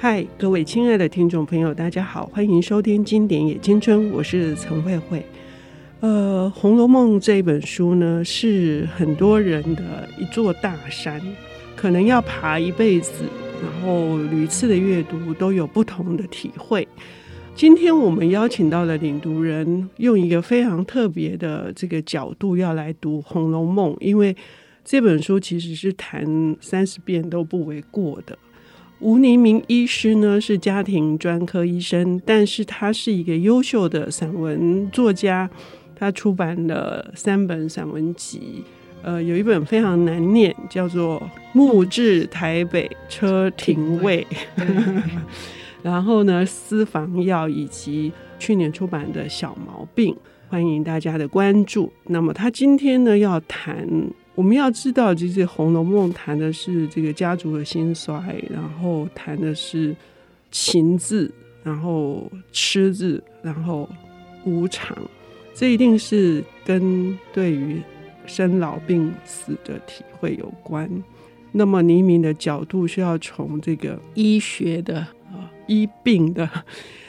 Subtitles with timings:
[0.00, 5.20] 嗨，各位亲爱的听众朋友，大家好，欢迎收听《经典也青春》，我是陈慧慧。
[5.98, 11.20] 呃，《红楼梦》这本书呢，是很多人的一座大山，
[11.74, 13.24] 可能要爬一辈子，
[13.60, 16.86] 然后屡次的阅读都有不同的体会。
[17.56, 24.36] 今天我们邀请到的领读人，用一个非常特别的这个角度要来读《红楼梦》，因为
[24.84, 28.38] 这本书其实是谈三十遍都不为过的。
[29.00, 35.48] 吴黎明医师呢，是家庭专科医生，但是他是一个优秀的散文作家。
[35.94, 38.64] 他出版了三本散文集，
[39.02, 41.20] 呃，有一本非常难念，叫做
[41.52, 44.26] 《暮至台北车停位》。
[45.82, 50.16] 然后呢，《私房药》以及去年出版的小毛病，
[50.48, 51.92] 欢迎大家的关注。
[52.06, 53.88] 那么他今天呢要谈。
[54.38, 59.92] 我们要知道，其实《红楼梦》谈的是这个家族的兴衰，然后谈的是
[60.52, 61.28] 情字，
[61.64, 63.88] 然后痴字，然后
[64.44, 64.96] 无常，
[65.52, 67.82] 这一定是跟对于
[68.26, 70.88] 生老病死的体会有关。
[71.50, 75.00] 那么黎明的角度需要从这个医学的
[75.32, 76.48] 啊医病的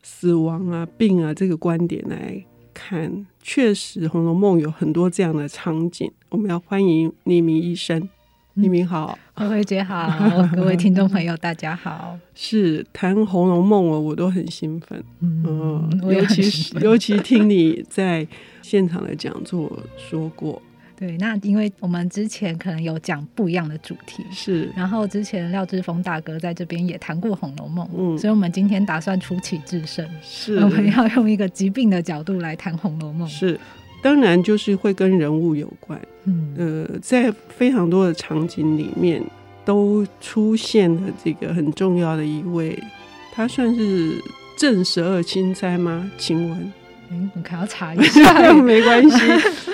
[0.02, 2.44] 死亡啊病啊这个观点来
[2.80, 3.26] 看。
[3.44, 6.10] 确实，《红楼梦》有很多这样的场景。
[6.30, 8.08] 我们要欢迎黎明医生，
[8.54, 10.08] 黎明好，慧慧姐好，
[10.56, 12.18] 各位听众朋友大家好。
[12.34, 15.04] 是谈《红楼梦》哦，我都很兴奋。
[15.20, 18.26] 嗯，尤其是尤其听你在
[18.62, 20.62] 现场的讲座说过。
[21.00, 24.70] 对，那因为我们之前可能有讲不一样的主题，是。
[24.76, 30.58] 然后之前廖志峰大哥在这边也谈过《红楼梦》，嗯，所以我们今天打算出奇制胜，是。
[30.58, 33.58] 我们要用一个疾病的角度来谈《红楼梦》，是。
[34.02, 39.24] 当然就是会跟人物有关，嗯，呃，在非常多的场景里面
[39.64, 42.78] 都出现了这个很重要的一位，
[43.32, 44.22] 他算是
[44.58, 46.12] 正十二钦差吗？
[46.18, 46.72] 晴雯。
[47.12, 49.18] 嗯，我还要查一下， 没关系，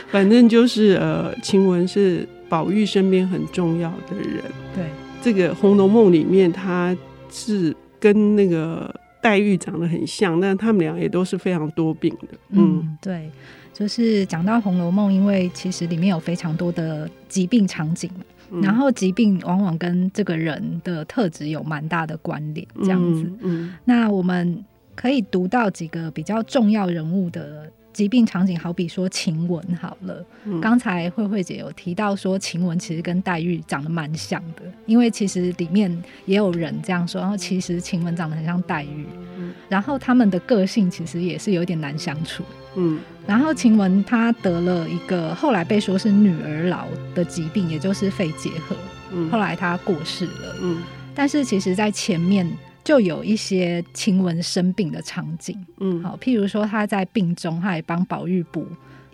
[0.10, 4.42] 反正就是呃，晴雯是宝玉身边很重要的人。
[4.74, 4.86] 对，
[5.22, 6.96] 这个《红楼梦》里面，他
[7.30, 12.38] 是跟那个黛玉长得很像，但他们俩也都是非常多病的。
[12.52, 13.30] 嗯，嗯对，
[13.74, 18.10] 就是讲到《红楼梦》，因为其实里面有非常多的疾病场景，
[18.52, 23.24] 嗯、然后疾病往往跟这个人的特质有蛮大的关联，这样子。
[23.24, 24.64] 嗯，嗯那我们。
[24.96, 30.26] 可以读到几个比较重要人物的疾病场景，好比说晴雯好了。
[30.62, 35.92] 刚、嗯、才慧慧姐有提到说，晴雯其实跟黛玉长得蛮像的，因为其实里面
[36.26, 39.06] 也有人这样说，然后其实晴雯长得很像黛玉，
[39.38, 42.44] 嗯、然后他们的个性其实也是有点难相处。
[42.76, 48.76] 嗯，然后晴雯她得了一个后来被说是女儿痨的疾病，也就是肺结核。
[49.14, 50.56] 嗯，后来她过世了。
[50.62, 52.46] 嗯，但是其实在前面。
[52.86, 58.64] 就有一些晴雯生病的场景，嗯，好，譬如说他在病中，他还帮宝玉补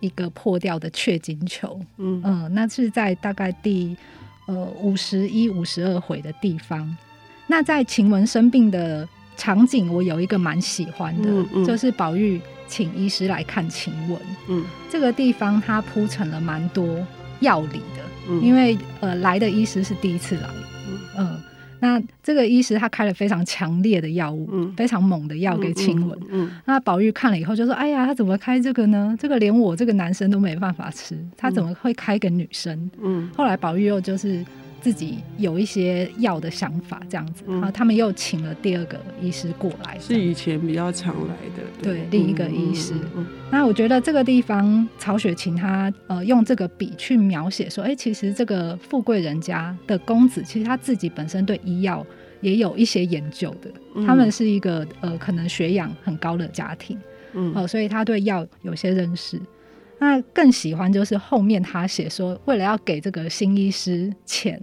[0.02, 2.22] 一个破掉的雀金球，嗯。
[2.26, 3.96] 嗯、呃，那是在大概第
[4.46, 6.98] 呃五十一、五十二回的地方。
[7.48, 16.86] 那在晴雯生病的场景，我有一个蛮喜欢的，嗯嗯、就是宝玉请医师来看晴雯，嗯，这个地方他铺陈了蛮多
[17.40, 20.50] 药理的，嗯、因为呃来的医师是第一次来，
[21.18, 21.26] 嗯。
[21.26, 21.44] 呃
[21.82, 26.18] 那这个医师他开了非常强烈的药物，嗯、非常猛的药给晴雯。
[26.22, 29.14] 嗯嗯嗯、那宝玉看了以后就说：“哎呀，他怎么开这个呢？
[29.20, 34.46] 这个连我这个男生都没办法吃，他怎么会开给女生？”嗯、后来宝玉又就是。
[34.82, 42.94] 自己有一些药的想法，这样子，然后他们又请了第二个医师过来，是以前比较常来的，对，对另一个医师。
[42.96, 52.06] 嗯嗯、那我觉得这个地方，曹雪芹他呃用这个笔去描写说，哎、欸，其实这个富贵人家的公子，其实他自己本身对医药
[52.42, 56.98] 也有一些研究的，嗯、他们是一个呃可能学养很高的家庭，
[57.34, 59.40] 嗯，哦、呃，所以他对药有些认识。
[60.00, 64.60] 那更喜欢就是后面他写说，为了要给这个新医师钱，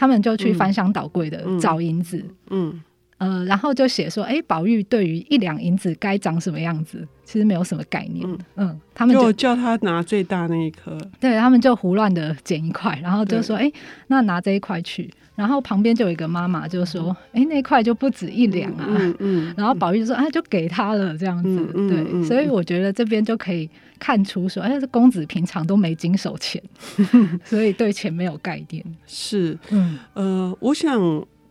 [0.00, 2.16] 他们就去翻箱倒柜的找银子，
[2.48, 2.80] 嗯，嗯
[3.20, 13.70] 呃，然后就写说，哎、欸，宝玉对于一两银子该长什么样子，其实没有什么概念，嗯，嗯，他们就，就叫他拿最大那一颗，对他们就胡乱的捡一块，然后就说，哎
[14.08, 15.10] 那拿这一块去。
[15.36, 18.84] 然后旁边就有一个妈妈就说：“哎，那块就不止一两啊。
[18.86, 21.48] 嗯”嗯，然后宝玉就说：“啊，就给他了这样子。
[21.48, 23.66] 嗯”嗯、对，嗯、所以我觉得这边就可以
[23.98, 26.62] 看出说：“哎，这公子平常都没经手钱，
[27.42, 31.00] 所以对钱没有概念。”是，嗯，呃，我想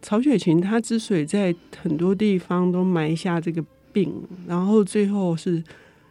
[0.01, 4.13] 曹雪芹他之所以在很多地方都埋下这个病，
[4.47, 5.63] 然后最后是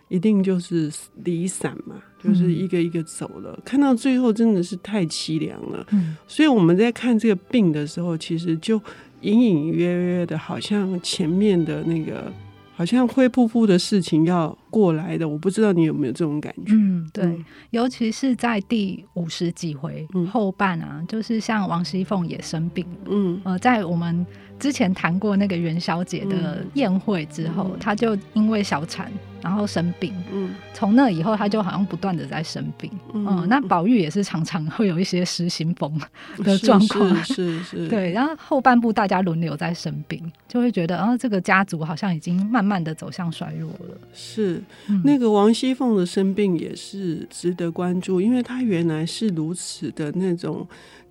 [0.08, 0.90] 一定就是
[1.24, 1.96] 离散嘛。
[2.20, 5.86] 就是一个一个走了，嗯、看到最后真的是太凄凉了。
[5.92, 8.74] 嗯，所以我们在看这个病的时候，其实就
[9.20, 12.32] 隐隐约约的，好像前面的那个。
[12.78, 16.72] 好像灰扑扑的事情要过来的，我不知道你有没有这种感觉？
[16.74, 24.24] 嗯，对，嗯、尤其是在第五十几回后半啊，嗯、就是像王熙凤也生病，嗯，呃，在我们。
[24.60, 29.08] 之前谈过那个元宵节的宴会之后，她、嗯、就因为小产
[29.42, 30.12] 然后生病。
[30.32, 32.90] 嗯，从那以后他就好像不断的在生病。
[33.12, 36.00] 嗯，嗯，那宝玉也是常常会有一些失心疯
[36.38, 37.14] 的状况。
[37.24, 37.88] 是是，是，是。
[37.90, 43.96] 对，然后后半部大家轮流在生病，就会觉得啊，这个家族好像已经慢慢的走向衰弱了。
[44.12, 44.62] 是，
[45.04, 50.66] 那个王熙凤的生病也是值得关注，因为她原来是如此的那种。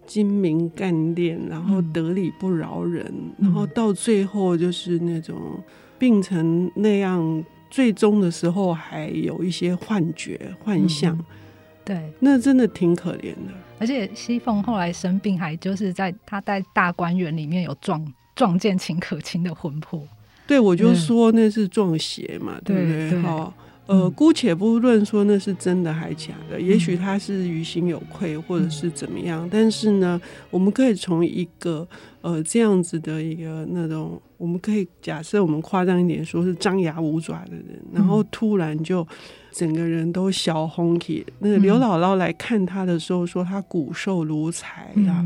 [0.07, 3.03] 精明干练，然后得理不饶人，
[3.39, 5.61] 嗯、然后到最后就是那种
[5.99, 11.15] 病成那样，最终的时候还有一些幻觉、幻象。
[11.17, 11.25] 嗯、
[11.85, 13.53] 对，那真的挺可怜的。
[13.79, 18.05] 而且西凤后来生病，还就是在他在大观园里面有撞
[18.35, 20.01] 撞见秦可卿的魂魄。
[20.47, 23.21] 对，我就说那是撞邪嘛，对，对不对？
[23.21, 23.53] 好。
[23.87, 29.47] 呃，姑且不论说那是真的还假的，也许他是于心有愧，或者是怎么样。
[29.49, 30.19] 但是呢，
[30.49, 31.87] 我们可以从一个
[32.21, 39.07] 呃这样子的一个那种，我们可以假设我们夸张一点，说是张牙舞爪的人，然后突然就
[39.51, 41.25] 整个人都小红起。
[41.39, 45.25] 那个刘姥姥来看他的时候，说他骨瘦如柴啊。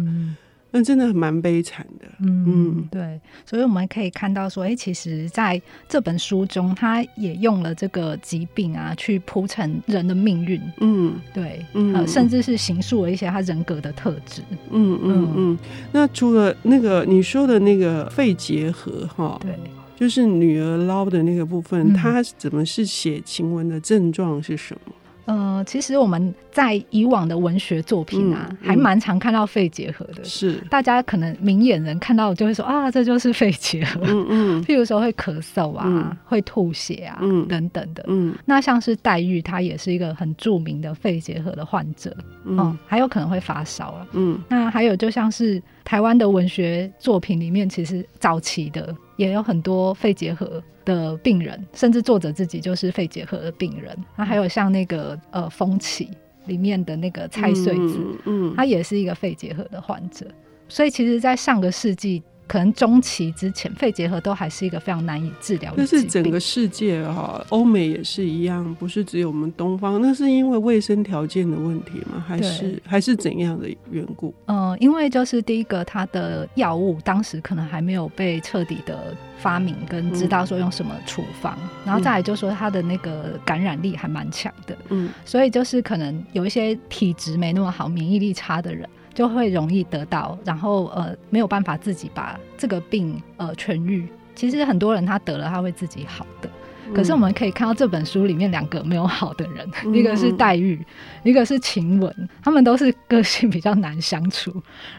[0.72, 2.88] 那真的蛮悲惨的，嗯，嗯。
[2.90, 15.60] 对，所以我们可以看到说，哎、欸，其实在这本书中，他也用了这个疾病啊，去铺陈人的命运，嗯，对，嗯、呃，甚至是形塑了一些他人格的特质，嗯嗯嗯。
[15.92, 19.54] 那除了那个你说的那个肺结核哈，对，
[19.96, 24.94] 就是女儿捞的那个部分，他怎么是写晴雯的症状是什么？
[25.26, 30.24] 呃，其实我们在以往的文学作品啊，嗯嗯、还蛮常看到肺结核的。
[30.24, 34.02] 是，大家可能明眼人看到就会说啊，这就是肺结核。
[34.04, 34.64] 嗯嗯。
[34.66, 38.04] 譬如说会咳嗽啊，嗯、会吐血啊，嗯、等等的。
[38.08, 38.36] 嗯。
[38.46, 42.16] 那像是黛玉，她也是一个很著名的肺结核的患者。
[42.46, 42.58] 嗯。
[42.58, 44.08] 嗯还有可能会发烧啊。
[44.14, 44.42] 嗯。
[44.50, 53.96] 那还有就像是台湾的文学作品里面，其实早期的也有很多肺结核的病人，甚至作者自己就是肺结核的病人。
[54.18, 56.06] 那还有像那个呃《风起》
[56.48, 60.26] 里面的那个蔡穗子，嗯，嗯他也是一个肺结核的患者。
[60.68, 62.24] 所以其实，在上个世纪。
[62.52, 65.78] 可能中期之前，肺结核都还是一个非常难以治疗的。
[65.78, 70.02] 但是整个世界哈，欧美也是一样，不是只有我们东方。
[70.02, 72.22] 那是因为卫生条件的问题吗？
[72.28, 74.34] 还是还是怎样的缘故？
[74.48, 81.58] 嗯、呃，因为就是第一个，它的药物当时可能还没有被彻底的发明，跟知道说用什么处方。
[81.58, 84.78] 嗯、然后再来就是说它的那个感染力还蛮强的。
[84.90, 88.86] 嗯，所以就是可能有一些体质没那么好、免疫力差的人。
[89.14, 94.08] 就会容易得到，然后呃没有办法自己把这个病呃痊愈。
[94.34, 96.50] 其实很多人他得了他会自己好的，
[96.88, 100.84] 嗯、可是我们可以看到这本书里面两个没有好的人，嗯、一个是黛玉，
[101.24, 102.12] 一个是晴雯，
[102.42, 104.52] 他们都是个性比较难相处，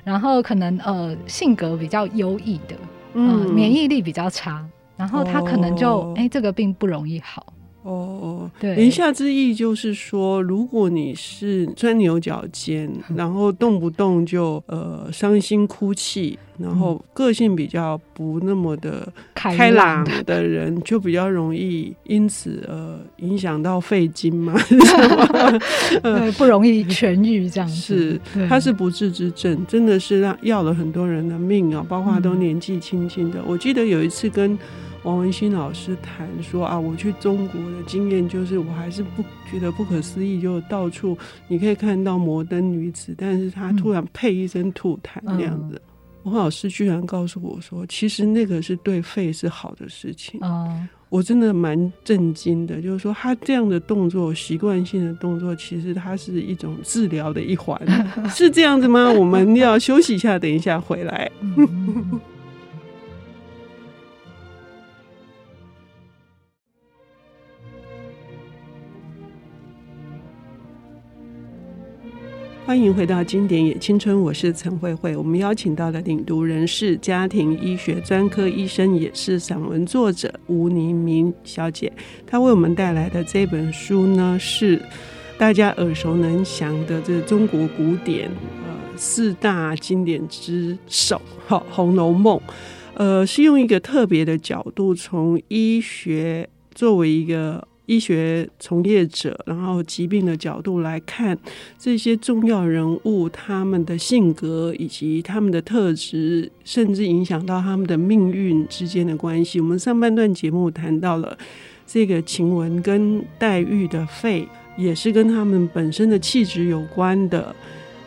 [0.05, 2.77] 然后可能呃性格比较优异的，
[3.15, 4.65] 嗯、呃，免疫力比较差，
[4.97, 6.25] 然后他可能就哎、哦。
[6.25, 7.47] 欸、这个病不容易好。
[7.83, 24.55] 哦，对，言下之意就是说，如果你是钻牛角尖，嗯、然后动不动就呃伤心哭泣，然后个性比较不那么的开朗的人，就比较容易因此呃影响到肺经嘛，
[26.39, 27.75] 不容易痊愈这样子。
[27.75, 33.41] 是，它是不治之症，真的是让要了很多人的命啊，包括都年纪轻轻的。
[33.41, 34.57] 嗯、我记得有一次跟。
[35.05, 41.19] 王文新老师谈说啊，我去中国的经验就是，我还是不觉得不可思议，就到处
[41.49, 45.75] 你可以看到摩登女子，但是她突然配一声吐痰那样子。
[45.75, 50.39] 嗯、王老师居然告诉我说，其实那个是对肺是好的事情。
[50.41, 57.77] 嗯、我真的蛮震惊的，就是说他这样的动作，习惯性的动作，其实它是一种治疗的一环，
[58.31, 59.11] 是这样子吗？
[59.11, 61.29] 我们要休息一下，等一下回来。
[61.41, 62.21] 嗯
[72.73, 75.15] 欢迎回到经典也青春，我是陈慧慧。
[75.15, 81.93] 我们邀请到的领读人士家庭医学专科医生，也是散文作者吴宁明小姐。
[82.27, 84.81] 她为我们带来的这本书呢，是
[85.37, 91.21] 大家耳熟能详的这中国古典呃四大经典之首
[91.69, 92.39] 《红楼梦》。
[92.95, 101.37] 呃，是用一个特别的角度，从医学作为一个医学从业者，然后疾病的角度来看
[101.79, 109.61] 这些重要人物，他们的性格以及他们的特质，甚至影响到他们的命运之间的关系。
[109.61, 111.37] 我们上半段节目谈到了
[111.87, 114.47] 这个晴雯跟黛玉的肺，
[114.79, 117.55] 也是跟他们本身的气质有关的。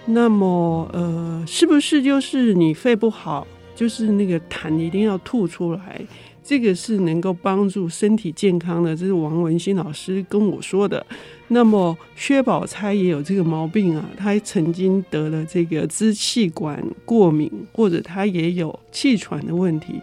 [0.08, 6.02] 那么，呃，是不是就是你肺不好，就是那个痰一定要吐出来？
[6.48, 11.04] 这个是能够帮助身体健康的，这是王文新老师跟我说的。
[11.48, 20.00] 那么薛宝钗也有这个毛病啊，她曾经得了这个支气管过敏，或者她也有气喘的问题。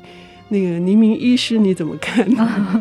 [0.48, 2.28] 那个倪明医师你怎么看？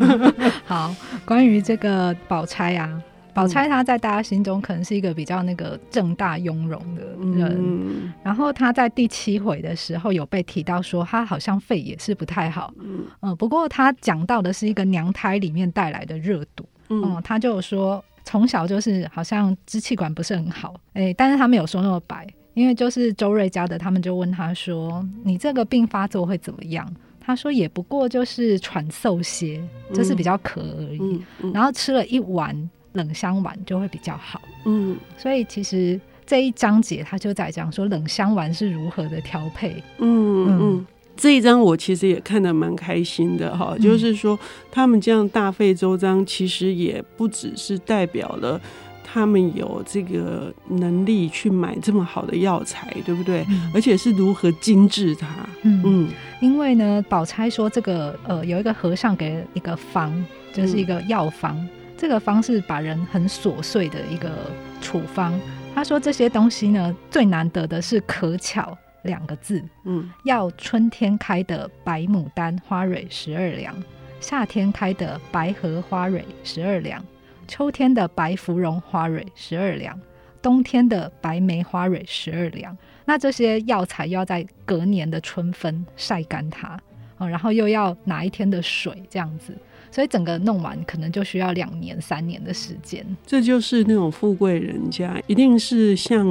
[0.66, 0.92] 好，
[1.24, 3.00] 关于这个宝钗啊。
[3.34, 7.02] 宝钗她在大家心中可能是一个比较那个正大雍容的
[7.38, 26.86] 人，嗯、然后她在第七回的时候有被提到说她好像肺也是不太好，嗯，嗯，不过她讲到的是一个娘胎里面带来的热毒，嗯，嗯，他就有说从小就是好像支气管不是很好，哎、欸，但是他没有说那么白，因为就是周瑞家的他们就问她说你这个病发作会怎么样？
[27.24, 29.62] 他说也不过就是喘嗽些，
[29.94, 31.24] 就是比较咳而已，嗯嗯。
[31.42, 32.68] 嗯、然后吃了一丸。
[32.92, 44.38] 冷香丸就会比较好，嗯，所以其实这一章节他就在讲说冷香丸是如何的调配，嗯嗯，嗯，这一章我其实也看得蛮开心的哈，嗯、就是说
[44.70, 48.60] 他们这样大费周章，其实也不只是代表了
[49.02, 53.44] 他们有这个能力去买这么好的药材，对不对？
[53.50, 55.28] 嗯、而且是如何精致它，
[55.62, 55.82] 嗯。
[55.84, 56.08] 嗯，
[56.40, 60.12] 因为呢，宝钗说这个呃有一个和尚给一个方，
[60.52, 61.56] 就是一个药方。
[61.56, 61.68] 嗯
[62.02, 65.40] 这个方式把人很琐碎的一个处方。
[65.72, 69.62] 他说这些东西呢，最难得的是可巧两个字。
[69.84, 73.72] 嗯，要春天开的白牡丹花蕊十二两，
[74.18, 77.00] 夏天开的白荷花蕊十二两，
[77.46, 79.96] 秋天的白芙蓉花蕊十二两，
[80.42, 82.76] 冬天的白梅花蕊十二两。
[83.04, 86.76] 那这些药材要在隔年的春分晒干它，
[87.18, 89.56] 哦，然后又要哪一天的水这样子。
[89.92, 93.06] 所以整个弄完可能就需要两年三年的时间。
[93.24, 96.26] 这就是那种富贵人家，一定是像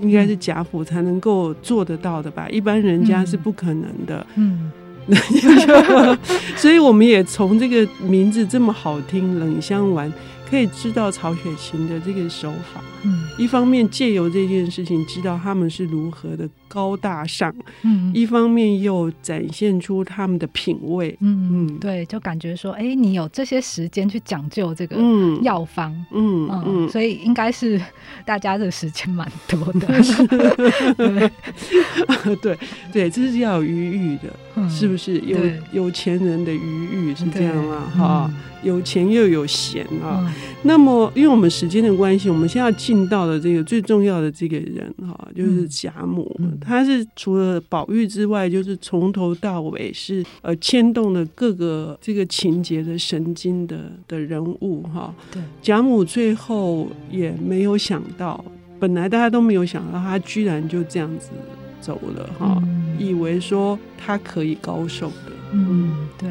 [0.00, 2.48] 应该是贾府才能够做得到的吧？
[2.48, 4.26] 一般人家是不可能的。
[4.36, 4.70] 嗯，
[6.56, 10.10] 所以我们也从这个名字这么好听“冷香丸”。
[10.50, 24.96] 可以知道曹雪芹的这个手法，嗯，一方面借由这件事情知道他们是如何的高大上，嗯，一方面又展现出他们的品味，嗯嗯，对，就感觉说，哎、欸，你有这些时间去讲究这个
[25.42, 27.80] 药方，嗯嗯，嗯，所以应该是
[28.24, 29.86] 大家的时间蛮多的，
[30.96, 31.30] 对。
[32.40, 32.58] 对
[32.92, 35.18] 对，这是要有余裕的，嗯、是不是？
[35.20, 35.38] 有
[35.72, 37.90] 有钱人的余裕是这样吗？
[37.96, 38.30] 哈。
[38.62, 40.30] 有钱又有闲啊，嗯、
[40.64, 55.14] 那么因为我们时间的关系，我们现在要进到的这个最重要的这个人哈，就是贾母，嗯、他是除了宝玉之外，就是从头到尾是呃牵动了各个这个情节的神经的的人物哈。
[55.30, 58.44] 对，贾母最后也没有想到，
[58.78, 61.30] 本来大家都没有想到，他居然就这样子
[61.80, 66.28] 走了哈，嗯、以为说他可以高寿的，嗯，对。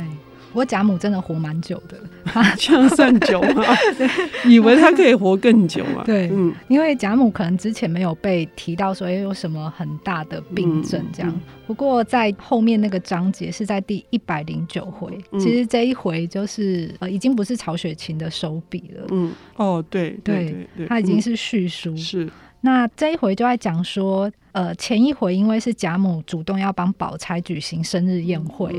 [0.49, 1.97] 不过贾母真的活蛮久的，
[2.57, 3.63] 这样算久吗？
[4.45, 6.03] 以为她可以活更久啊？
[6.05, 11.31] 对，嗯，因为贾母可能之前没有被提到说有什么很大的病症这样。
[11.31, 19.05] 嗯嗯、不过在后面那个章节是在第一百零九回，嗯、其实这一回就是呃已经不是曹雪芹的手笔了。
[19.11, 21.95] 嗯，哦，对对对，对对他已经是续书。
[21.95, 22.27] 是，
[22.61, 28.75] 那这一回就在讲说，呃，前一回因为是贾母主动要帮宝钗举行生日宴会。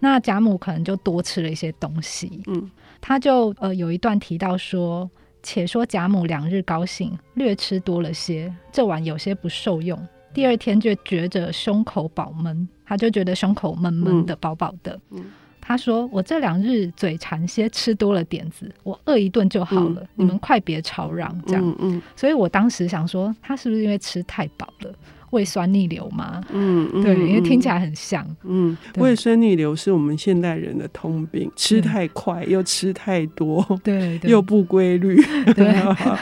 [0.00, 5.08] 嗯那贾母可能就多吃了一些东西，嗯，他就呃有一段提到说，
[5.42, 9.98] 且说贾母两日高兴，略吃多了些，这晚有些不受用，
[10.32, 14.98] 第二天就觉着胸口饱闷，他就觉得胸口闷闷的、饱饱的。
[15.10, 15.22] 嗯，
[15.60, 21.62] 他说我这两日嘴馋些，吃多了点子，我饿一顿就好了，嗯、你们快别吵嚷，这样。
[21.62, 24.94] 嗯，嗯，所以我当时想说，他是不是因为吃太饱了？
[25.30, 26.42] 胃酸逆流吗？
[26.52, 28.26] 嗯，对，因为听起来很像。
[28.44, 35.20] 嗯，胃酸逆流是我们现代人的通病，吃太快又吃太多，对，又不规律。
[35.54, 35.74] 对，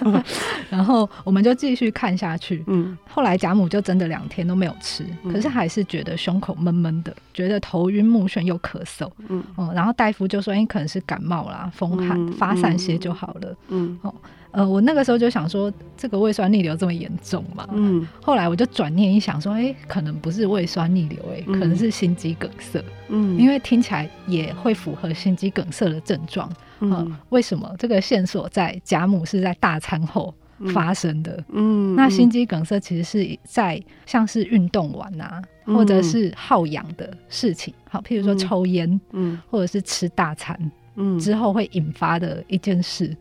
[0.71, 2.62] 然后我们就继续看下去。
[2.67, 9.11] 嗯，后来贾母就真的两天都没有吃，可是还是觉得胸口闷闷的，觉得头晕目眩又咳嗽。
[9.29, 9.43] 嗯，
[9.75, 14.15] 然后大夫就说：“哎，可能是感冒啦，风寒发散些就好了。”嗯，哦。
[14.50, 17.69] 呃，我那个时候就想说，这个胃酸逆流这么严重嘛？
[17.73, 22.83] 嗯，后来我就转念一想说，哎、欸，可能不是胃酸逆流、欸，哎、嗯，可能是心肌梗塞。
[23.09, 26.50] 嗯，因为听起来也会符合心肌梗塞的症状。
[26.81, 30.35] 嗯、呃，为什么这个线索在贾母是在大餐后
[30.73, 31.45] 发生的？
[31.52, 40.59] 嗯，那心肌梗塞其实是在像是运动完啊，嗯、或者是耗氧的事情，好，譬如说抽烟，嗯，或者是吃大餐，
[40.97, 43.14] 嗯，之后会引发的一件事。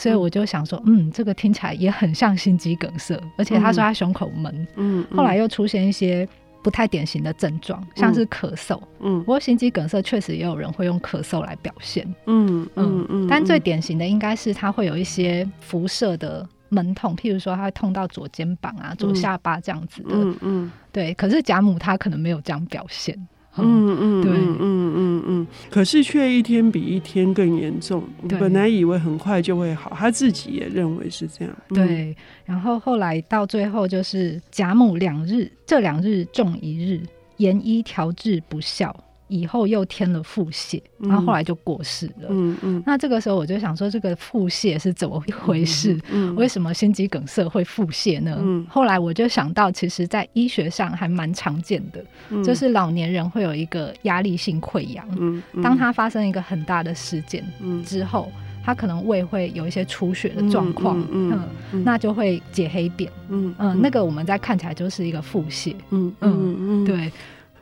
[0.00, 6.26] 所以我就想说，嗯，这个听起来也很像心肌梗塞，而且他说他胸口闷，嗯，后来又出现一些
[6.62, 23.14] 不太典型的症状，像是咳嗽，嗯，不过心肌梗塞确实也有人会用咳嗽来表现，嗯嗯嗯，但最典型的应该是他会有一些辐射的闷痛，譬如说他会痛到左肩膀啊、左下巴这样子的，嗯嗯，对，可是贾母她可能没有这样表现。
[23.56, 28.04] 嗯嗯，对，嗯嗯嗯，可是却一天比一天更严重。
[28.38, 31.54] 本来以为很快就会好，他自己也认为是这样。
[31.68, 37.00] 对，然后后来到最后就是甲母两日，这两日中一日，
[37.38, 38.94] 延医调治不效。
[39.30, 42.26] 以后又添了腹泻，然后后来就过世了。
[42.28, 45.98] 嗯嗯，那这个时候我就想说，这个腹泻是怎么一回事？
[46.10, 48.36] 嗯，为什么心肌梗塞会腹泻呢？
[48.40, 55.06] 嗯，后来我就想到，其实，在医学上还蛮常见的，嗯，就是老年人会有一个压力性溃疡。
[55.18, 57.44] 嗯，当他发生一个很大的事件
[57.86, 58.30] 之后，
[58.64, 61.00] 他可能胃会有一些出血的状况。
[61.12, 61.40] 嗯
[61.72, 63.10] 嗯，那就会解黑便。
[63.28, 65.74] 嗯嗯，那个我们在看起来就是一个腹泻。
[65.90, 67.12] 嗯嗯嗯，对，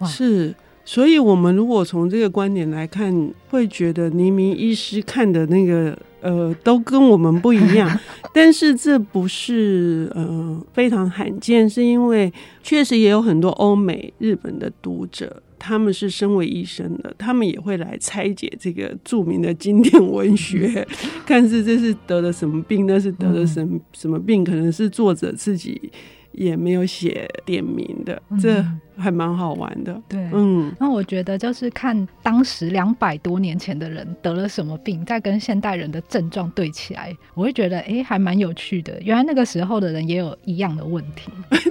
[0.07, 0.55] 是。
[0.91, 8.01] 所以，我们如果从这个观点来看，会觉得黎明医师看的那个呃，都跟我们不一样。
[8.33, 20.89] 但是这不是呃非常罕见，是因为确实也有很多欧美、日本的读者，他们是身为医生的，他们也会来拆解这个著名的经典文学，
[21.27, 25.93] 看是这是得了什么病，那是得了什么什么病，可能是作者自己。
[26.33, 28.65] 也没有写点名的，这
[28.97, 30.01] 还蛮好玩的。
[30.09, 39.01] 对，嗯，那我觉得就是看当时两百多年前的人得了什么病，再跟现代人的症状对起来，我会觉得，哎，还蛮有趣的。
[39.03, 41.31] 原来那个时候的人也有一样的问题。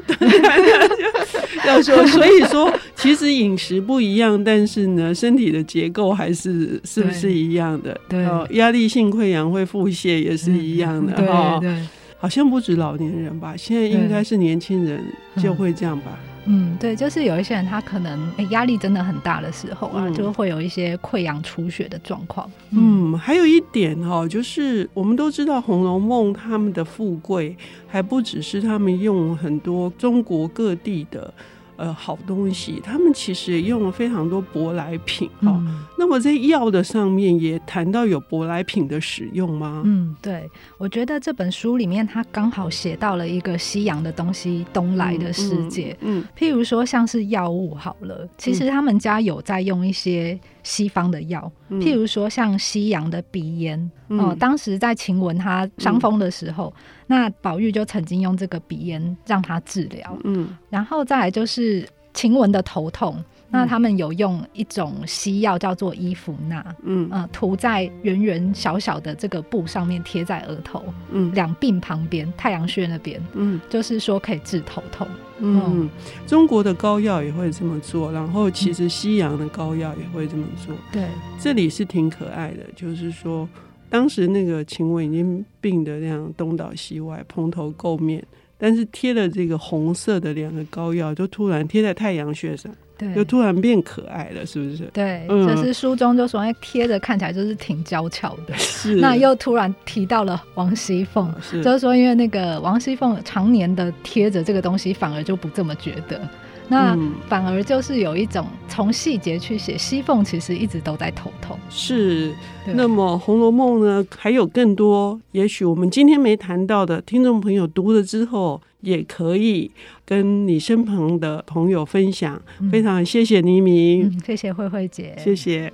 [1.66, 8.00] 要说，所以说，其实饮食不一样，但是呢，身体的结构还是是不是一样的？
[8.08, 11.13] 对，压力性溃疡会腹泻也是一样的。
[11.26, 11.86] 哈，对。
[12.19, 15.03] 好像不止老年人吧，现在应该是年轻人
[15.38, 16.17] 就会这样吧。
[16.49, 22.49] 嗯，对，就是有一些人他可能诶压力真的很大的时候啊，嗯、就会有一些溃疡出血的状况。
[22.71, 27.53] 嗯，嗯，还有一点哦，就是我们都知道《红楼梦》他们的富贵
[27.86, 31.34] 还不只是他们用很多中国各地的。
[31.78, 35.48] 呃，好东西，他们其实也用了非常多舶来品啊。
[35.48, 39.84] 哦嗯、那么在药的上面也谈到有舶来品的使用吗？
[39.86, 45.96] 嗯，对，我觉得这本书里面它刚好写到了一个西洋的东西东来的世界。
[46.02, 53.80] 嗯，嗯嗯譬如说像是药物好了，其实他们家有在用一些西方的药，嗯、譬如说像西洋的鼻烟。
[53.80, 56.74] 哦、嗯呃，当时在晴雯她伤风的时候。
[56.76, 67.08] 嗯那宝玉就曾经用这个鼻炎让他治疗，嗯，然后再来就是晴雯的头痛，嗯、那他们有用一种西药叫做依服纳，嗯。
[67.10, 75.08] 呃，涂在圆圆小小的这个布上面，贴在额头，嗯，两鬓旁边太阳穴那边，嗯，就是说可以治头痛，
[75.39, 75.89] 嗯，嗯。
[76.26, 83.48] 中国的膏药也会这么做，然后其实西洋的膏药也会这么做，对、嗯，这里是挺可爱的，就是说。
[83.89, 88.23] 当时那个晴雯已经病得那样东倒西歪、蓬头垢面，
[88.58, 94.84] 但是贴了这个红色的两个膏药，就突然贴在太阳穴上，对，就突然变可爱了，是不是？
[94.93, 98.54] 对，嗯、就是书中就说，哎，贴着看起来就是挺娇俏的。
[98.58, 106.28] 是，那又突然提到了王熙凤，是就是说，因为那个王熙凤常年的贴着这个东西，反而就不这么觉得。
[106.69, 106.97] 那
[107.30, 111.58] 反而就是有一种从细节去写，熙凤其实一直都在头痛。
[111.69, 112.34] 是，
[112.73, 119.71] 那么《红楼梦》呢，还有更多，也许我们今天没谈到的，听众朋友读了之后也可以
[120.06, 122.41] 跟你身旁的朋友分享。
[122.60, 125.71] 嗯、非常谢谢倪明、嗯，谢谢慧慧姐，谢谢。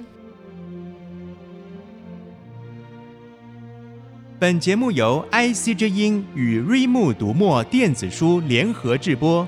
[4.37, 9.47] 本节目由 IC 之音与瑞木读墨电子书联合制播。